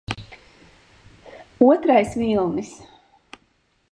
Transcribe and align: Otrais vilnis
Otrais 1.59 2.15
vilnis 2.17 2.81